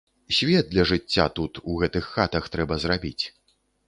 Свет 0.35 0.69
для 0.71 0.85
жыцця 0.91 1.25
тут, 1.39 1.59
у 1.73 1.75
гэтых 1.81 2.07
хатах 2.15 2.47
трэба 2.57 2.79
зрабіць. 2.85 3.25